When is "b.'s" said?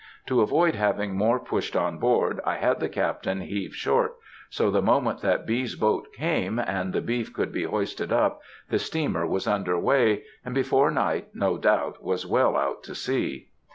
5.45-5.75